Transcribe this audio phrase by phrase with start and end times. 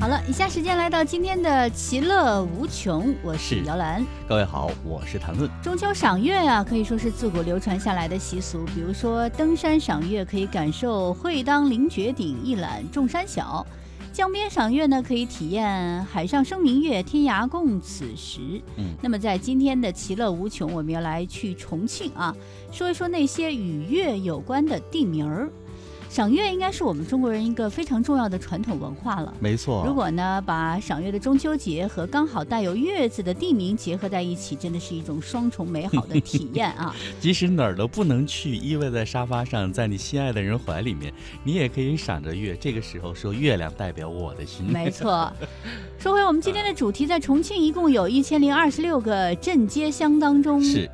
[0.00, 4.00] 好了，以下时间来到今天的其乐无穷，我是是姚兰。
[4.28, 5.50] 各位好，我是谭论。
[5.60, 8.64] 中秋赏月啊，可以说是自古流传下来的习俗。
[8.66, 13.66] 比如说登山赏月，可以感受“会当凌绝顶，一览众山小”；
[14.14, 18.62] 江边赏月呢，可以体验“海上生明月，天涯共此时”。
[18.78, 22.32] 嗯，那么在今天的其乐无穷，我们要来去重庆啊，
[22.70, 25.50] 说一说那些与月有关的地名儿。
[26.08, 29.32] 赏月应该是我们中国人一个非常重要的传统文化了。
[29.38, 29.84] 没错。
[29.86, 36.94] 如果呢，把赏月的中秋节和刚好带有月字的地名结合在一起，真的是一种双重美好的体验啊！
[37.20, 41.12] 即使哪儿都不能去，依偎在沙发上，在你心爱的人怀里面，
[41.44, 42.56] 你也可以赏着月。
[42.56, 44.64] 这个时候说月亮代表我的心。
[44.66, 45.30] 没错。
[46.00, 50.90] 说回我们今天的主题，在重庆一共有一千零二十六个镇街乡当中，是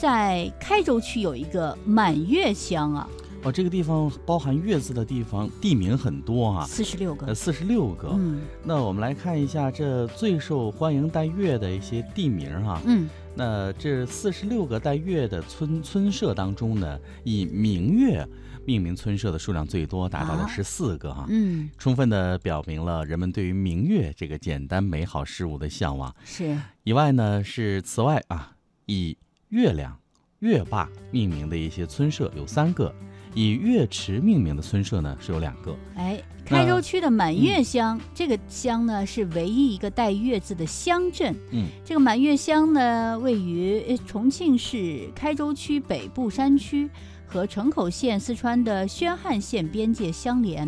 [0.00, 3.08] 在开州区有一个满月乡啊，
[3.42, 7.34] 哦，这个地方包含月字的地方地名很多啊，四十六个呃，。
[7.34, 8.10] 四十六个。
[8.12, 18.26] 嗯那我们来看一下这最受欢迎带月的一些地名哈、嗯，那这四十六个带月的村村社当中呢，以明月
[18.64, 26.12] 命名村社的数量最多，达到了啊十四个哈、嗯，充分的表明了人们对于明月这个简单美好事物的向往。
[26.24, 28.56] 是以外呢，是此外啊，
[28.86, 29.16] 以
[29.50, 29.96] 月亮、
[30.40, 32.92] 月坝命名的一些村社有三个，
[33.36, 35.76] 以月池命名的村社呢是有两个。
[35.94, 41.36] 哎，开州区的满月乡，这个乡呢是唯一一个带月字的乡镇。
[41.52, 46.88] 嗯，这个满月乡呢，位于呃重庆市开州区北部山区，
[47.26, 50.66] 和城口县四川的宣汉县边界相连。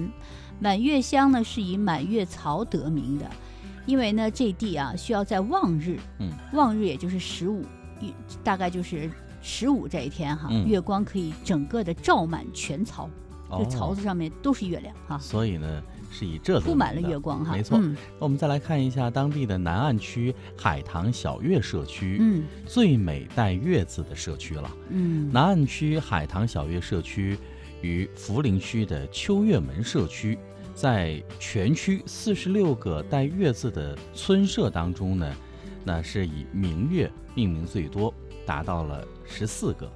[0.61, 3.31] 满月乡呢是以满月槽得名的，
[3.87, 7.65] 因为呢这地啊需要在望日，嗯，望日也就是十五，
[7.99, 8.13] 一
[8.45, 9.11] 大概就是
[9.49, 10.69] 十五这一天哈，嗯。
[10.69, 13.09] 月光可以整个的照满全槽，
[13.51, 17.79] 这槽子上面都是月亮哈，所以呢是以这得铺满了月光哈，没错。
[17.81, 17.97] 嗯。
[18.19, 22.45] 那我们再来看一下当地的南岸区海棠小月社区，嗯。
[22.67, 24.71] 最美带月字的社区了。
[24.91, 27.39] 嗯，南岸区海棠小月社区
[27.81, 30.39] 与涪陵区的秋月门社区，
[30.75, 35.35] 在全区四十六个带月字的村社当中呢，
[35.85, 38.13] 那是以明月命名最多，
[38.49, 39.87] 达到了十四个。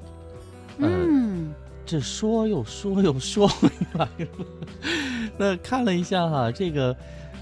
[0.78, 1.54] 呃，嗯
[1.86, 4.46] 这说又说又说回来了。
[5.38, 6.94] 那看了一下哈，这个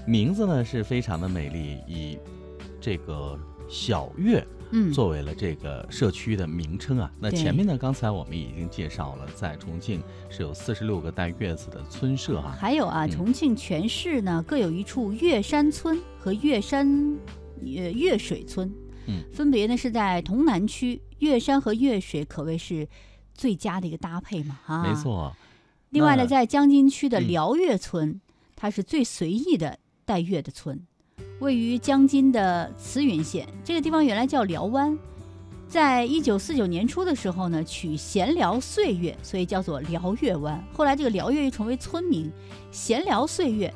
[0.07, 2.17] 名字呢是非常的美丽，以
[2.79, 3.37] 这个
[3.69, 7.11] 小月嗯，作为了这个社区的名称啊。
[7.19, 12.55] 那前面呢，刚才我们已经介绍了，在重庆是有四十六个带月字的村社啊。
[12.57, 16.87] 还有啊，嗯重庆全市呢各有一处月山村和月山
[17.59, 18.73] 呃月水村，
[19.07, 22.87] 嗯，分别呢是在潼南区，月山和月水可谓是
[23.33, 24.83] 最佳的一个搭配嘛啊。
[24.83, 24.93] 没。
[25.01, 25.35] 错，
[25.89, 28.21] 另外呢，在江津区的嗯辽月村，
[28.55, 30.79] 它是最随意的带月的村，
[31.39, 33.47] 位于江津的慈云县。
[33.63, 34.97] 这个地方原来叫辽湾，
[35.67, 40.63] 在一九四九年初的时候呢，取闲聊岁月，所以叫做辽月湾。
[40.73, 42.31] 后来这个辽月又成为村名，
[42.71, 43.73] 闲聊岁月。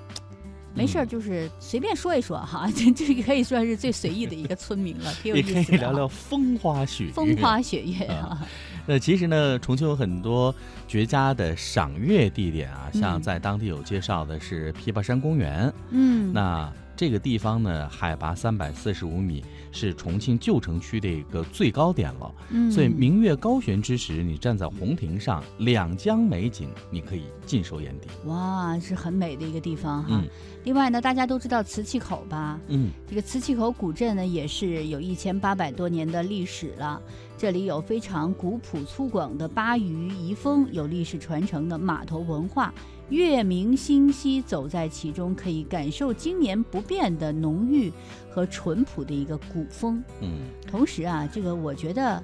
[0.75, 5.65] 没事儿，嗯就是随便说一说哈， 这这可以算是最随意的一个村民了，挺有也意思的啊。
[5.69, 7.11] 可以聊聊风花雪月。
[7.11, 8.45] 风花雪月啊，
[8.85, 10.53] 那其实呢，重庆有很多
[10.87, 22.33] 绝佳的赏月地点啊，像嗯在当地有介绍的是琵琶山公园，嗯，那这个地方呢，海拔三百四十五米，是重庆旧城区的一个最高点了。
[22.49, 28.07] 嗯所以明月高悬之时，你站在红亭上，两江美景你可以尽收眼底。
[28.25, 30.09] 哇，是很美的一个地方哈。
[30.11, 30.27] 嗯
[30.63, 32.59] 另外呢，大家都知道磁器口吧？
[32.69, 36.99] 嗯，这个磁器口古镇呢，也是有一千八百多年的历史了。
[37.37, 42.73] 这里有非常古朴粗犷的巴渝遗风，有历史传承的码头文化，
[43.09, 47.91] 月明星稀，走在其中，可以感受经年不变的浓郁
[48.29, 50.03] 和淳朴的一个古风。
[50.21, 52.21] 嗯，同时啊，这个我觉得。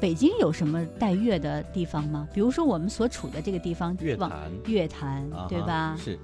[0.00, 2.28] 北京有什么带月的地方吗？
[2.32, 4.30] 比如说我们所处的这个地方，往
[4.64, 5.96] 乐坛乐坛，对吧？
[5.98, 6.16] 是，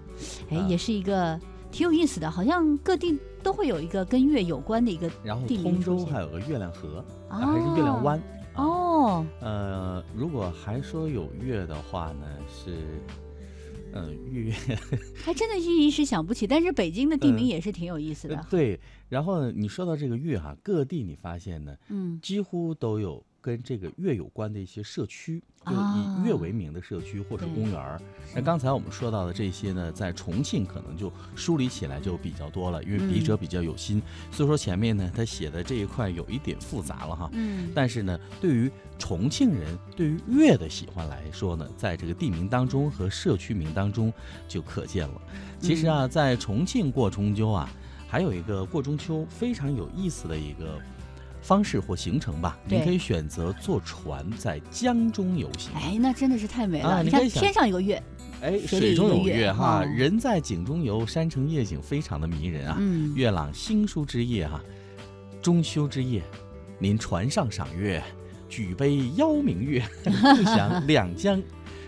[0.49, 1.37] 哎，啊也是一个
[1.75, 8.17] 挺有意思的，好像各地都会有一个跟月有关的一个然后通州还有个月亮河，哦啊还是月亮湾。
[8.19, 8.25] 啊
[8.57, 13.01] 哦，呃，如果还说有月的话呢，是，
[13.93, 14.55] 呃，月
[15.25, 18.47] 还真的是一时想不起，但是北京的地名嗯也是挺有意思的。
[18.49, 18.79] 对。
[19.09, 28.01] 然后，你说到这个月哈，各地你发现呢，嗯，几乎都有跟这个月有关的一些社区，就啊以月为名的社区或者公园儿。
[28.35, 34.01] 那刚才我们说到的这些呢，在重庆可能就梳理起来就比较多了，因为笔者比较有心，
[34.33, 37.29] 所以说前面呢他写的这一块有一点复杂了哈。
[37.35, 44.11] 嗯，但是呢，对于重庆人对于月的喜欢来说呢，在这个地名当中和社区名当中
[44.49, 45.21] 就可见了。
[45.61, 47.71] 其实嗯啊，在重庆过中秋啊，
[48.09, 50.81] 还有一个过中秋非常有意思的一个
[51.45, 52.59] 方式或行程吧。
[52.67, 55.71] 对您可以选择坐船在江中游行。
[55.75, 57.03] 哎，那真的是太美了。
[57.03, 58.03] 你看天上有个月，
[58.41, 62.77] 哎，水中有月月哈，哈人在井中游，山城夜景非常的迷人啊。
[62.81, 64.59] 嗯，月朗星疏之夜哈、
[65.43, 66.23] 中秋之夜，
[66.79, 68.03] 您船上赏月，
[68.49, 71.41] 举杯邀明月， 共享两江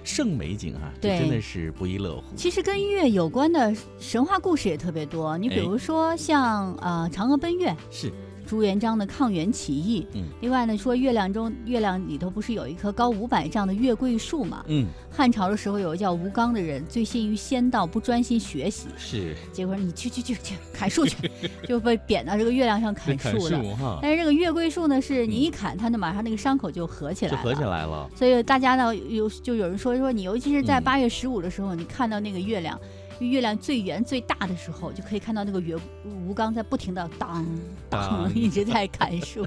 [0.05, 2.23] 胜美景啊，这对真的是不亦乐乎。
[2.37, 5.37] 其实跟月有关的神话故事也特别多。
[5.39, 8.13] 你比哎如说像呃嫦娥奔月、是，
[8.47, 10.25] 朱元璋的抗元起义，嗯。
[10.41, 14.65] 另外呢说月亮中月亮里头不是有一棵高五百丈的月桂树嘛？
[14.69, 19.35] 嗯，汉朝的时候有个叫吴刚的人，醉心于仙道，不专心学习，是。
[19.53, 21.31] 结果你去去去去砍树去，
[21.67, 23.99] 就被贬到这个月亮上砍砍树了。
[24.01, 28.09] 但是这个月桂树呢，是你嗯一砍它那，马上那个伤口就合起来了，就合起来了。
[28.15, 30.85] 所以大家呢有就有人说说你，尤其是在嗯。
[30.87, 32.79] 八月十五的时候，你看到那个月亮，
[33.21, 37.45] 月亮最圆最大的时候，就可以看到那个月吴刚在不停的当
[37.89, 38.33] 当当。
[38.35, 39.47] 一直在砍树，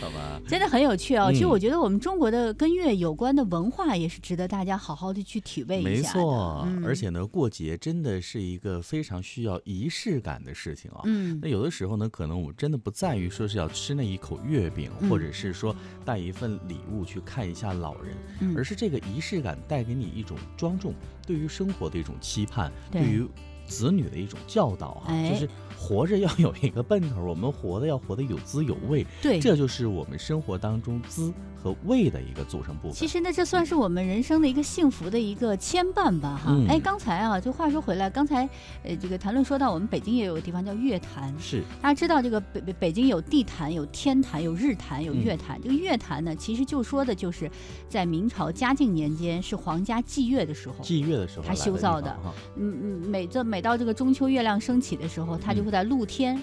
[0.00, 1.30] 好吧，真的很有趣哦。
[1.30, 6.02] 其实嗯我觉得我们中国的跟月有关的文化也是值得大家好好的去体味一下没。
[6.02, 11.02] 错，嗯而且呢，过节真的是一个非常需要仪式感的事情啊。
[11.04, 20.94] 嗯那有的时候呢，可能我们真的不在于说是要吃那一口月饼，嗯或者是说带一份礼物去看一下老人，嗯而是这个仪式感带给你一种庄重，
[21.26, 23.28] 对于生活的一种期盼，对对于
[23.66, 25.30] 子女的一种教导哈、哎。
[25.30, 25.48] 就是
[25.78, 32.92] 活着要有一个奔头，我们活的要活得有滋有味，对，这就是我们生活当中滋和味的一个组成部分。
[32.92, 36.50] 其实呢，这算是我们人生的一个幸福的一个牵绊吧，哈。
[36.50, 36.66] 嗯。
[36.68, 38.46] 哎，刚才啊，就话说回来，刚才
[38.82, 41.62] 呃，这个谈论说到我们北京也有个地方叫月坛，是。
[41.80, 45.24] 大家知道这个北北北京有地坛、有天坛、有日坛、有嗯。
[45.24, 45.58] 月坛。
[45.62, 47.50] 这个月坛呢，其实就说的就是
[47.88, 52.14] 在明朝嘉靖年间是皇家祭月的时候，祭月的时候他修造的，
[52.56, 56.40] 嗯嗯，每这每到这个中秋月亮升起的时候，他就嗯会在露天。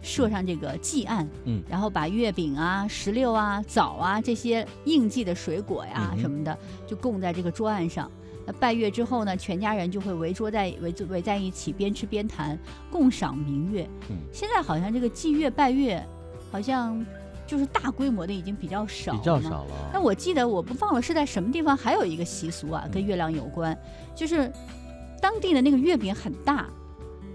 [0.00, 6.56] 设上这个祭案，嗯然后把月饼啊、石榴啊、枣啊这些应季的水果呀、嗯什么的，
[6.86, 8.08] 就供在这个桌案上。
[8.46, 12.56] 那拜月之后呢，全家人就会围桌在围围在一起，边吃边谈，
[12.92, 13.90] 共赏明月。
[14.08, 16.00] 嗯现在好像这个祭月拜月，
[16.52, 17.04] 好像
[17.44, 19.18] 就是大规模的已经比较少了。
[19.18, 19.40] 比较。
[19.40, 19.90] 少了。
[19.92, 23.76] 那我记得我不忘了是在什么地方还有一个习俗啊，跟嗯月亮有关，
[24.14, 24.48] 就是
[25.20, 26.68] 当地的那个月饼很大。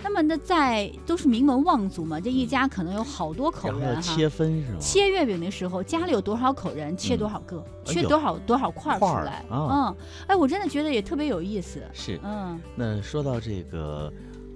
[0.06, 4.02] 那么呢，在都是名门望族嘛，这一家可能有好多口人哈。
[4.02, 4.78] 切分是吗？
[4.78, 9.46] 切月饼的时候，家里有多少口人，切多少个，切多少多少块儿出来。
[9.50, 9.96] 啊嗯，
[10.28, 11.82] 哎，我真的觉得也特别有意思。
[11.94, 12.20] 是。
[12.22, 14.12] 嗯，那说到这个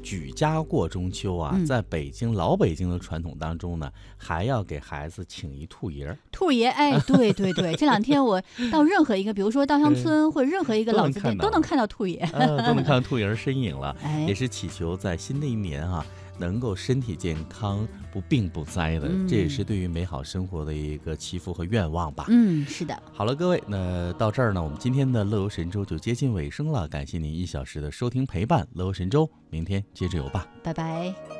[0.08, 1.66] 举家过中秋啊，嗯。
[1.66, 12.18] 在北京老北京的传统当中呢，还要给孩子请一兔爷儿，兔爷，哎，对对对， 这两天我到任何一个，比如说稻香村或者任何一个老字店，都能看到兔爷。
[12.32, 13.94] 呃，都能看到兔爷儿身影了。
[14.02, 14.26] 哎。
[14.28, 16.06] 也，是祈求在新的一年啊，
[16.38, 22.26] 能够身体健康、不病不灾的，这也嗯是对于美好生活的一个祈福和愿望吧。
[22.30, 26.88] 嗯，是的，好了，各位，那到这儿呢，我们今天的乐游神州就接近尾声了。
[26.88, 30.48] 感谢您一小时的收听陪伴，乐游神州，明天接着游吧。
[30.64, 31.37] 拜拜。